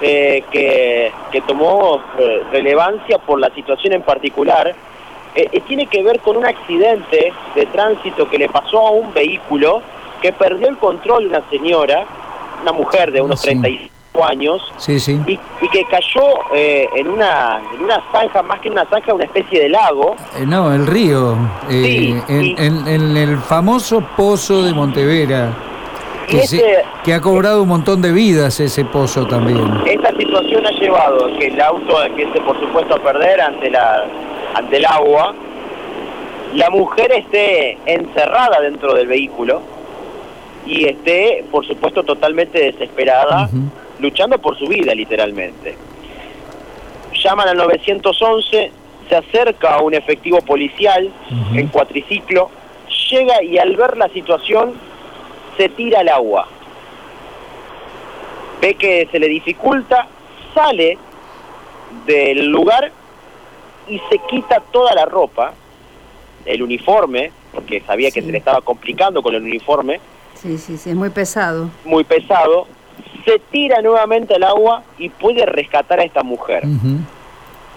eh, 0.00 0.44
que, 0.50 1.10
que 1.32 1.40
tomó 1.42 2.02
eh, 2.18 2.42
relevancia 2.52 3.18
por 3.18 3.40
la 3.40 3.50
situación 3.54 3.94
en 3.94 4.02
particular 4.02 4.74
eh, 5.34 5.48
eh, 5.52 5.60
tiene 5.66 5.86
que 5.86 6.02
ver 6.02 6.20
con 6.20 6.36
un 6.36 6.46
accidente 6.46 7.32
de 7.54 7.66
tránsito 7.66 8.28
que 8.28 8.38
le 8.38 8.48
pasó 8.48 8.86
a 8.86 8.90
un 8.90 9.12
vehículo 9.14 9.82
que 10.22 10.32
perdió 10.32 10.68
el 10.68 10.78
control 10.78 11.24
de 11.24 11.28
una 11.28 11.48
señora, 11.50 12.04
una 12.62 12.72
mujer 12.72 13.12
de 13.12 13.20
unos 13.20 13.40
Sí. 13.40 13.48
35 13.50 14.24
años, 14.24 14.62
Sí, 14.78 14.98
sí. 14.98 15.20
y, 15.26 15.32
y 15.32 15.68
que 15.70 15.84
cayó 15.90 16.22
eh, 16.54 16.88
en, 16.96 17.06
una, 17.08 17.60
en 17.74 17.84
una 17.84 18.02
zanja, 18.12 18.42
más 18.42 18.60
que 18.60 18.70
una 18.70 18.86
zanja, 18.86 19.12
una 19.12 19.24
especie 19.24 19.60
de 19.60 19.68
lago. 19.68 20.16
No, 20.46 20.72
el 20.72 20.86
río. 20.86 21.36
Sí, 21.68 22.16
en, 22.28 22.42
y- 22.44 22.54
en- 22.56 22.88
en 22.88 23.16
el 23.18 23.36
famoso 23.36 24.00
pozo 24.16 24.62
de 24.62 24.72
Montevera. 24.72 25.52
Que, 26.26 26.46
se- 26.46 26.56
ese- 26.56 26.82
que 27.04 27.14
ha 27.14 27.20
cobrado 27.20 27.62
un 27.62 27.68
montón 27.68 28.02
de 28.02 28.12
vidas 28.12 28.58
ese 28.60 28.84
pozo 28.84 29.26
también. 29.26 29.62
Esta 29.86 30.10
situación 30.16 30.66
ha 30.66 30.70
llevado 30.72 31.26
a 31.26 31.38
que 31.38 31.46
el 31.46 31.60
auto 31.60 32.02
empiece, 32.02 32.40
por 32.40 32.58
supuesto, 32.58 32.96
a 32.96 32.98
perder 32.98 33.40
ante, 33.40 33.70
la, 33.70 34.04
ante 34.54 34.76
el 34.76 34.84
agua. 34.86 35.34
La 36.54 36.70
mujer 36.70 37.12
esté 37.12 37.78
encerrada 37.86 38.60
dentro 38.60 38.94
del 38.94 39.06
vehículo 39.06 39.60
y 40.66 40.86
esté, 40.86 41.44
por 41.50 41.66
supuesto, 41.66 42.02
totalmente 42.02 42.58
desesperada, 42.58 43.48
luchando 44.00 44.38
por 44.38 44.58
su 44.58 44.66
vida, 44.66 44.94
literalmente. 44.94 45.76
Llaman 47.22 47.48
al 47.48 47.56
911, 47.56 48.70
se 49.08 49.16
acerca 49.16 49.74
a 49.74 49.80
un 49.82 49.94
efectivo 49.94 50.40
policial 50.40 51.08
en 51.54 51.68
cuatriciclo, 51.68 52.50
llega 53.10 53.42
y 53.42 53.58
al 53.58 53.76
ver 53.76 53.96
la 53.96 54.08
situación 54.08 54.72
se 55.56 55.68
tira 55.70 56.00
al 56.00 56.08
agua. 56.08 56.46
Ve 58.60 58.74
que 58.74 59.08
se 59.10 59.18
le 59.18 59.28
dificulta, 59.28 60.06
sale 60.54 60.98
del 62.06 62.46
lugar 62.46 62.90
y 63.88 64.00
se 64.10 64.18
quita 64.28 64.60
toda 64.72 64.94
la 64.94 65.04
ropa, 65.04 65.52
el 66.44 66.62
uniforme, 66.62 67.30
porque 67.52 67.80
sabía 67.86 68.10
que 68.10 68.22
se 68.22 68.32
le 68.32 68.38
estaba 68.38 68.60
complicando 68.60 69.22
con 69.22 69.34
el 69.34 69.42
uniforme, 69.42 70.00
Sí, 70.34 70.58
sí, 70.58 70.76
sí, 70.76 70.90
es 70.90 70.96
muy 70.96 71.08
pesado. 71.10 71.70
muy 71.84 72.04
pesado, 72.04 72.66
se 73.24 73.38
tira 73.50 73.80
nuevamente 73.80 74.34
al 74.34 74.42
agua 74.42 74.82
y 74.98 75.08
puede 75.08 75.46
rescatar 75.46 75.98
a 75.98 76.04
esta 76.04 76.22
mujer. 76.22 76.62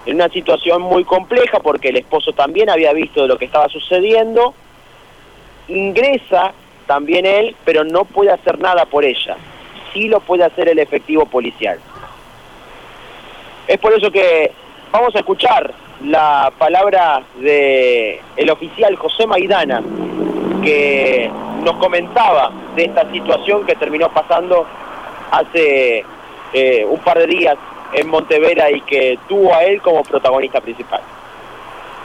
En 0.05 0.16
una 0.16 0.27
situación 0.30 0.81
muy 0.81 1.03
compleja 1.05 1.59
porque 1.61 1.89
el 1.89 1.95
esposo 1.97 2.33
también 2.33 2.69
había 2.69 2.91
visto 2.94 3.25
lo 3.27 3.38
que 3.38 3.45
estaba 3.45 3.69
sucediendo, 3.69 4.53
ingresa 5.69 6.52
también 6.89 7.27
él, 7.27 7.55
pero 7.63 7.83
no 7.83 8.03
puede 8.03 8.31
hacer 8.31 8.57
nada 8.57 8.83
por 8.85 9.05
ella. 9.05 9.37
Sí 9.93 10.07
lo 10.07 10.21
puede 10.21 10.43
hacer 10.43 10.69
el 10.69 10.79
efectivo 10.79 11.23
policial. 11.27 11.77
Es 13.67 13.77
por 13.77 13.93
eso 13.93 14.09
que 14.09 14.51
vamos 14.91 15.15
a 15.15 15.19
escuchar 15.19 15.71
la 16.03 16.51
palabra 16.57 17.21
de 17.39 18.19
el 18.35 18.49
oficial 18.49 18.95
José 18.95 19.27
Maidana, 19.27 19.83
que 20.63 21.29
nos 21.61 21.75
comentaba 21.75 22.51
de 22.75 22.85
esta 22.85 23.07
situación 23.11 23.67
que 23.67 23.75
terminó 23.75 24.09
pasando 24.09 24.65
hace 25.29 26.03
eh, 26.53 26.85
un 26.89 26.99
par 27.01 27.19
de 27.19 27.27
días 27.27 27.57
en 27.93 28.09
Montevera 28.09 28.71
y 28.71 28.81
que 28.81 29.19
tuvo 29.27 29.53
a 29.53 29.63
él 29.63 29.79
como 29.83 30.01
protagonista 30.01 30.59
principal. 30.59 31.01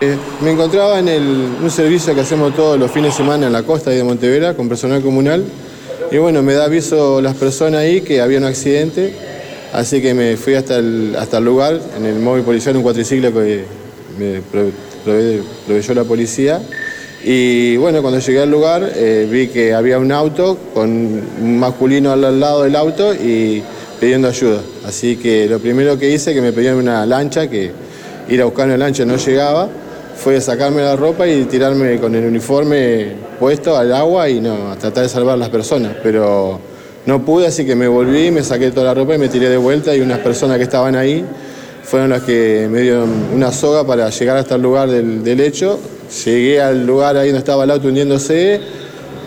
Eh, 0.00 0.17
Me 0.42 0.50
encontraba 0.50 0.98
en 0.98 1.09
el- 1.09 1.48
un 1.62 1.70
servicio 1.70 2.14
que 2.14 2.20
hacemos 2.20 2.55
todos 2.55 2.78
los 2.78 2.91
fines 2.91 3.12
de 3.12 3.17
semana 3.17 3.47
en 3.47 3.53
la 3.53 3.62
costa 3.62 3.91
de 3.91 4.03
Montevera 4.05 4.55
con 4.55 4.69
personal 4.69 5.01
comunal. 5.03 5.45
Y 6.11 6.19
bueno, 6.19 6.42
me 6.42 6.53
da 6.55 6.64
aviso 6.64 7.20
las 7.23 7.34
personas 7.36 7.81
ahí 7.81 8.01
que 8.03 8.20
había 8.20 8.39
un 8.39 8.45
accidente, 8.45 9.14
así 9.73 10.03
que 10.03 10.12
me 10.12 10.36
fui 10.36 10.55
hasta 10.55 10.77
el, 10.78 11.14
hasta 11.19 11.39
el 11.39 11.45
lugar, 11.45 11.81
en 11.97 12.05
el 12.06 12.17
móvil 12.19 12.42
policial, 12.45 12.77
un 12.77 12.83
cuatriciclo 12.83 13.33
que 13.33 13.64
me 14.19 14.41
prove- 14.53 14.73
prove- 15.05 15.42
proveyó 15.67 15.95
la 15.95 16.05
policía. 16.05 16.61
Y 17.25 17.77
bueno, 17.79 18.02
cuando 18.02 18.18
llegué 18.20 18.41
al 18.42 18.51
lugar 18.51 18.92
eh, 18.97 19.27
vi 19.30 19.47
que 19.47 19.73
había 19.73 19.98
un 19.98 20.13
auto 20.13 20.58
con 20.74 20.91
un 20.91 21.58
masculino 21.58 22.13
al 22.13 22.39
lado 22.41 22.64
del 22.64 22.77
auto 22.77 23.14
y 23.14 23.63
pidiendo 24.01 24.29
ayuda. 24.29 24.61
Así 24.85 25.17
que 25.17 25.47
lo 25.47 25.58
primero 25.61 25.98
que 25.98 26.11
hice, 26.11 26.35
que 26.35 26.42
me 26.42 26.52
pedían 26.52 26.74
una 26.74 27.07
lancha, 27.07 27.48
que 27.48 27.70
ir 28.29 28.42
a 28.42 28.45
buscar 28.45 28.67
una 28.67 28.77
lancha 28.77 29.05
no 29.07 29.17
llegaba, 29.17 29.68
fue 30.17 30.41
sacarme 30.41 30.83
la 30.83 30.97
ropa 30.97 31.27
y 31.27 31.45
tirarme 31.45 31.98
con 31.98 32.14
el 32.14 32.25
uniforme 32.25 33.13
puesto 33.39 33.77
al 33.77 33.92
agua 33.92 34.29
y 34.29 34.41
no, 34.41 34.73
a 34.73 34.77
tratar 34.77 35.02
de 35.05 35.08
salvar 35.08 35.35
a 35.35 35.39
las 35.39 35.48
personas. 35.48 35.97
Pero 36.02 36.58
no 37.07 37.25
pude, 37.25 37.47
así 37.47 37.64
que 37.64 37.75
me 37.75 37.89
volví, 37.89 38.30
me 38.30 38.42
saqué 38.42 38.70
toda 38.70 38.86
la 38.86 38.95
ropa 38.95 39.14
y 39.14 39.19
me 39.19 39.29
tiré 39.29 39.48
de 39.48 39.57
vuelta 39.57 39.95
y 39.95 40.01
unas 40.01 40.20
personas 40.20 40.57
que 40.57 40.64
estaban 40.64 40.97
ahí 40.97 41.24
fueron 41.85 42.11
las 42.11 42.23
que 42.23 42.67
me 42.70 42.80
dieron 42.80 43.11
una 43.33 43.53
soga 43.53 43.86
para 43.86 44.08
llegar 44.08 44.36
hasta 44.39 44.55
el 44.55 44.63
lugar 44.63 44.89
del, 44.89 45.41
hecho. 45.41 45.79
Llegué 46.24 46.61
al 46.61 46.86
lugar 46.86 47.17
ahí 47.17 47.29
donde 47.29 47.41
estaba 47.41 47.64
el 47.64 47.70
auto 47.70 47.89
hundiéndose, 47.89 48.61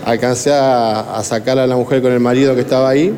alcancé 0.03 0.51
a, 0.53 1.17
a 1.17 1.23
sacar 1.23 1.59
a 1.59 1.67
la 1.67 1.75
mujer 1.75 2.01
con 2.01 2.11
el 2.11 2.19
marido 2.19 2.55
que 2.55 2.61
estaba 2.61 2.89
ahí. 2.89 3.13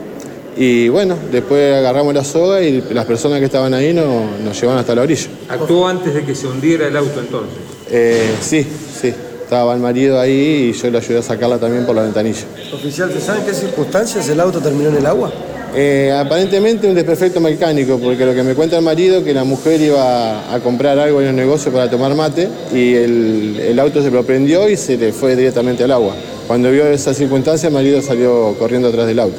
Y 0.61 0.89
bueno, 0.89 1.17
después 1.31 1.73
agarramos 1.73 2.13
la 2.13 2.23
soga 2.25 2.61
y 2.61 2.83
las 2.91 3.05
personas 3.05 3.39
que 3.39 3.45
estaban 3.45 3.73
ahí 3.73 3.93
no- 3.93 4.25
nos 4.43 4.59
llevaron 4.59 4.79
hasta 4.81 4.93
la 4.93 5.03
orilla. 5.03 5.27
Actuó 5.47 5.87
antes 5.87 6.13
de 6.13 6.25
que 6.25 6.35
se 6.35 6.47
hundiera 6.47 6.85
el 6.85 6.97
auto 6.97 7.17
entonces. 7.21 7.57
Eh, 7.89 8.29
sí, 8.41 8.67
sí, 9.01 9.07
estaba 9.41 9.73
el 9.73 9.79
marido 9.79 10.19
ahí 10.19 10.69
y 10.69 10.73
yo 10.73 10.91
le 10.91 10.97
ayudé 10.97 11.19
a 11.19 11.21
sacarla 11.21 11.57
también 11.57 11.85
por 11.85 11.95
la 11.95 12.01
ventanilla. 12.01 12.43
Oficial, 12.73 13.09
¿te 13.09 13.21
saben 13.21 13.43
qué 13.45 13.53
circunstancias 13.53 14.27
el 14.27 14.37
auto 14.41 14.59
terminó 14.59 14.89
en 14.89 14.97
el 14.97 15.05
agua? 15.05 15.31
Eh, 15.73 16.11
aparentemente 16.13 16.87
un 16.87 16.95
desperfecto 16.95 17.39
mecánico, 17.39 17.97
porque 17.97 18.25
lo 18.25 18.33
que 18.33 18.43
me 18.43 18.53
cuenta 18.53 18.75
el 18.75 18.83
marido 18.83 19.23
que 19.23 19.33
la 19.33 19.45
mujer 19.45 19.79
iba 19.79 20.53
a 20.53 20.59
comprar 20.59 20.99
algo 20.99 21.21
en 21.21 21.27
el 21.27 21.35
negocio 21.37 21.71
para 21.71 21.89
tomar 21.89 22.13
mate 22.15 22.49
y 22.73 22.95
el, 22.95 23.59
el 23.69 23.79
auto 23.79 24.01
se 24.03 24.11
lo 24.11 24.23
prendió 24.25 24.67
y 24.67 24.75
se 24.75 24.97
le 24.97 25.13
fue 25.13 25.37
directamente 25.37 25.85
al 25.85 25.91
agua. 25.91 26.15
Cuando 26.47 26.69
vio 26.69 26.85
esa 26.87 27.13
circunstancia, 27.13 27.67
el 27.67 27.73
marido 27.73 28.01
salió 28.01 28.55
corriendo 28.59 28.89
atrás 28.89 29.07
del 29.07 29.19
auto. 29.19 29.37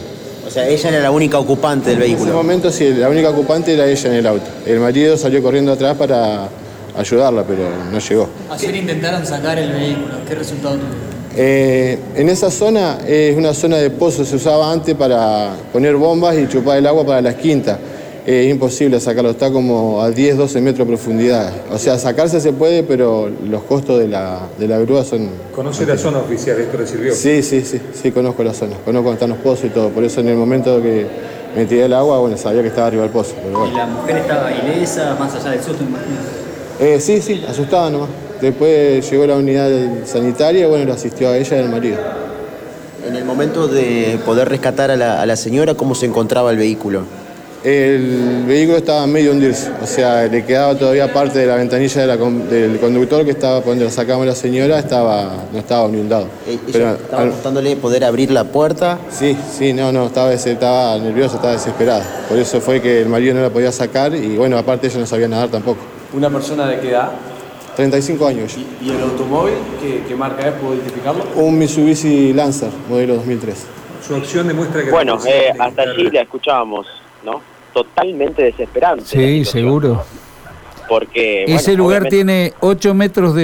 O 0.51 0.53
sea, 0.53 0.67
ella 0.67 0.89
era 0.89 0.99
la 0.99 1.13
única 1.13 1.39
ocupante 1.39 1.91
del 1.91 1.99
En 1.99 2.03
ese 2.03 2.15
vehículo. 2.15 2.33
momento 2.37 2.73
sí, 2.73 2.93
la 2.93 3.09
única 3.09 3.31
ocupante 3.31 3.73
era 3.73 3.87
ella 3.87 4.09
en 4.11 4.17
el 4.17 4.27
auto. 4.27 4.47
El 4.67 4.81
marido 4.81 5.17
salió 5.17 5.41
corriendo 5.41 5.71
atrás 5.71 5.97
para 5.97 6.49
ayudarla, 6.99 7.45
pero 7.45 7.69
no 7.93 8.01
llegó. 8.01 8.29
Ayer 8.51 8.75
intentaron 8.75 9.25
sacar 9.25 9.61
el 9.61 9.71
vehículo. 9.71 10.17
¿Qué 10.27 10.35
resultado 10.35 10.75
tuvo? 10.75 10.89
Eh, 11.37 12.01
en 12.17 12.29
esa 12.29 12.51
zona 12.51 12.99
es 13.07 13.37
una 13.37 13.55
zona 13.55 13.77
de 13.77 13.91
pozo, 13.91 14.25
se 14.25 14.35
usaba 14.35 14.73
antes 14.73 14.97
para 14.97 15.55
poner 15.73 15.95
bombas 15.95 16.37
y 16.37 16.49
chupar 16.49 16.79
el 16.79 16.87
agua 16.89 17.07
para 17.07 17.23
las 17.23 17.37
quintas. 17.37 17.79
Eh, 18.27 18.45
es 18.45 18.51
imposible 18.51 19.01
sacarlo, 19.01 19.31
está 19.31 19.51
como 19.51 20.03
a 20.03 20.11
10, 20.11 20.37
12 20.37 20.61
metros 20.61 20.87
de 20.87 20.95
profundidad. 20.95 21.53
O 21.73 21.79
sea, 21.79 21.99
sacarse 21.99 22.41
se 22.41 22.53
puede, 22.53 22.83
pero 22.83 23.31
los 23.49 23.63
costos 23.63 23.99
de 23.99 24.09
la, 24.09 24.41
de 24.59 24.69
la 24.69 24.79
grúa 24.79 25.05
son... 25.05 25.31
Conoce 25.55 25.87
la 25.87 25.97
zona 25.97 26.19
oficial, 26.19 26.61
esto 26.61 26.79
le 26.79 26.87
sirvió. 26.87 27.15
Sí, 27.15 27.43
sí, 27.43 27.63
sí, 27.63 27.81
sí, 27.95 28.11
conozco 28.11 28.45
la 28.45 28.53
zona, 28.53 28.77
conozco 28.85 29.09
dónde 29.09 29.15
están 29.15 29.31
los 29.31 29.39
pozos 29.39 29.65
y 29.67 29.69
todo. 29.71 29.89
Por 29.89 30.05
eso 30.05 30.21
en 30.21 30.29
el 30.29 30.37
momento 30.37 30.83
que 30.83 31.07
me 31.57 31.65
tiré 31.65 31.87
el 31.87 31.95
agua, 31.95 32.19
bueno, 32.19 32.37
sabía 32.37 32.61
que 32.61 32.69
estaba 32.69 32.89
arriba 32.89 33.05
del 33.05 33.13
pozo. 33.13 33.35
pero 33.43 33.59
bueno. 33.59 33.77
la 33.77 33.87
mujer 33.87 34.19
estaba 34.19 34.53
ilesa, 34.53 35.17
más 35.19 35.35
allá 35.35 35.51
del 35.53 35.63
susto, 35.63 35.83
imagino. 35.83 36.17
Eh, 36.79 37.01
sí, 37.01 37.23
sí, 37.23 37.43
asustada 37.49 37.91
nomás. 37.91 38.09
Después 38.41 39.11
llegó 39.11 39.27
la 39.27 39.37
unidad 39.37 39.71
sanitaria 40.05 40.67
y 40.67 40.69
bueno, 40.69 40.85
lo 40.85 40.93
asistió 40.93 41.29
a 41.29 41.37
ella 41.37 41.57
y 41.57 41.61
al 41.61 41.71
marido. 41.71 41.99
En 43.07 43.17
el 43.17 43.25
momento 43.25 43.67
de 43.67 44.19
poder 44.25 44.49
rescatar 44.49 44.91
a 44.91 44.97
la, 44.97 45.21
a 45.21 45.27
la 45.27 45.37
señora, 45.37 45.75
¿cómo 45.75 45.95
se 45.95 46.07
encontraba 46.07 46.51
el 46.51 46.59
vehículo? 46.59 47.03
El 47.63 48.45
vehículo 48.47 48.79
estaba 48.79 49.07
medio 49.07 49.33
hundirse, 49.33 49.71
o 49.83 49.87
sea, 49.87 50.27
le 50.27 50.47
quedaba 50.47 50.75
todavía 50.75 51.13
parte 51.13 51.41
de 51.41 51.47
la 51.47 51.57
ventanilla 51.57 52.01
de 52.01 52.07
la 52.07 52.17
del 52.17 52.81
conductor 52.81 53.23
que 53.23 53.33
estaba 53.33 53.61
cuando 53.61 53.85
la 53.85 53.91
sacamos 53.91 54.25
la 54.27 54.35
señora, 54.35 54.79
estaba, 54.79 55.45
no 55.53 55.59
estaba 55.59 55.87
Ella 55.91 56.27
Pero, 56.73 56.91
estaba 56.93 57.27
costándole 57.29 57.77
poder 57.77 58.05
abrir 58.05 58.31
la 58.31 58.45
puerta. 58.45 58.99
sí, 59.11 59.37
sí, 59.53 59.75
no, 59.75 59.93
no, 59.93 60.07
estaba, 60.07 60.33
estaba 60.33 60.97
nerviosa, 60.97 61.37
estaba 61.37 61.53
desesperada. 61.53 62.03
Por 62.31 62.39
eso 62.39 62.63
fue 62.63 62.81
que 62.81 63.03
el 63.03 63.11
marido 63.11 63.35
no 63.35 63.43
la 63.43 63.51
podía 63.51 63.73
sacar 63.73 64.15
y 64.15 64.37
bueno, 64.37 64.57
aparte 64.57 64.87
ella 64.87 65.01
no 65.01 65.07
sabía 65.07 65.29
nadar 65.29 65.51
tampoco. 65.51 65.81
¿Una 66.15 66.31
persona 66.31 66.67
de 66.67 66.81
qué 66.81 66.89
edad? 66.89 67.11
35 67.77 68.27
años 68.27 68.57
ella. 68.57 68.67
¿Y 68.81 68.91
el 68.91 69.03
automóvil? 69.03 69.55
¿Qué, 69.83 70.03
qué 70.09 70.17
marca 70.17 70.49
es? 70.49 70.55
¿Puedo 70.55 70.77
identificarlo? 70.77 71.25
Un 71.37 71.59
Mitsubishi 71.59 72.33
Lancer, 72.33 72.71
modelo 72.89 73.17
2003. 73.17 73.67
Su 74.07 74.17
acción 74.17 74.49
demuestra 74.49 74.83
que... 74.83 74.91
Bueno, 74.91 75.19
eh, 75.27 75.53
hasta 75.59 75.83
allí 75.83 76.11
la 76.11 76.23
escuchábamos, 76.23 76.87
¿no? 77.25 77.41
Totalmente 77.73 78.43
desesperante. 78.43 79.05
Sí, 79.05 79.45
seguro. 79.45 80.05
Porque, 80.89 81.45
bueno, 81.47 81.61
Ese 81.61 81.75
lugar 81.75 82.03
obviamente- 82.03 82.17
tiene 82.17 82.53
8 82.61 82.95
metros 82.95 83.35
de 83.35 83.39